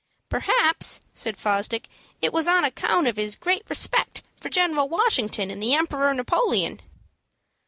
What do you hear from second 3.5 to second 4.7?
respect for